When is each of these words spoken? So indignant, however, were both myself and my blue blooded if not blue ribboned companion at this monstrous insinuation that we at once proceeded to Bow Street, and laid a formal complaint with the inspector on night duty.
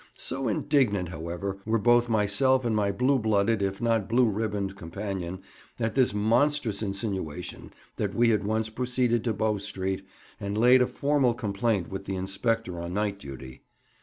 So 0.17 0.47
indignant, 0.47 1.09
however, 1.09 1.59
were 1.63 1.77
both 1.77 2.09
myself 2.09 2.65
and 2.65 2.75
my 2.75 2.91
blue 2.91 3.19
blooded 3.19 3.61
if 3.61 3.79
not 3.79 4.09
blue 4.09 4.27
ribboned 4.27 4.75
companion 4.75 5.43
at 5.79 5.93
this 5.93 6.11
monstrous 6.11 6.81
insinuation 6.81 7.71
that 7.97 8.15
we 8.15 8.31
at 8.31 8.43
once 8.43 8.69
proceeded 8.71 9.23
to 9.25 9.33
Bow 9.33 9.59
Street, 9.59 10.03
and 10.39 10.57
laid 10.57 10.81
a 10.81 10.87
formal 10.87 11.35
complaint 11.35 11.89
with 11.89 12.05
the 12.05 12.15
inspector 12.15 12.79
on 12.81 12.95
night 12.95 13.19
duty. 13.19 13.61